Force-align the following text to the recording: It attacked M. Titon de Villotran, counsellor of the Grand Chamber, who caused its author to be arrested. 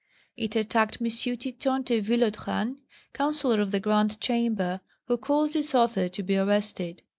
It 0.35 0.55
attacked 0.55 0.97
M. 0.99 1.09
Titon 1.09 1.83
de 1.85 2.01
Villotran, 2.01 2.77
counsellor 3.13 3.61
of 3.61 3.69
the 3.69 3.79
Grand 3.79 4.19
Chamber, 4.19 4.81
who 5.05 5.15
caused 5.15 5.55
its 5.55 5.75
author 5.75 6.09
to 6.09 6.23
be 6.23 6.35
arrested. 6.35 7.03